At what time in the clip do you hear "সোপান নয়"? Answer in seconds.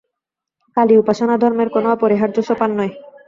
2.47-2.93